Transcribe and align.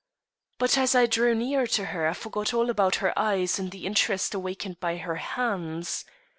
But 0.57 0.79
as 0.79 0.95
I 0.95 1.05
drew 1.05 1.35
nearer 1.35 1.67
to 1.67 1.85
her 1.93 2.07
I 2.07 2.13
forgot 2.13 2.55
all 2.55 2.71
about 2.71 2.95
her 3.05 3.13
eyes 3.19 3.59
in 3.59 3.69
the 3.69 3.85
interest 3.85 4.33
awakened 4.33 4.79
by 4.79 4.97
her 4.97 5.17
hands. 5.17 6.05